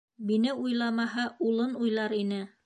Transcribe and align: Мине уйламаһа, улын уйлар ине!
Мине 0.29 0.55
уйламаһа, 0.63 1.27
улын 1.51 1.77
уйлар 1.85 2.19
ине! 2.23 2.43